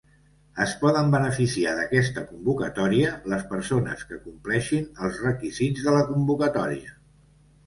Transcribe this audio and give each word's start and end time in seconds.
Es 0.63 0.71
poden 0.83 1.11
beneficiar 1.15 1.73
d'aquesta 1.79 2.23
convocatòria 2.29 3.11
les 3.35 3.45
persones 3.53 4.03
que 4.13 4.19
compleixin 4.25 4.89
els 5.09 5.21
requisits 5.27 5.87
de 5.91 5.95
la 5.99 6.03
convocatòria. 6.11 6.99